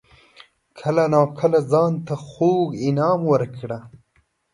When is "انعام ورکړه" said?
2.87-3.79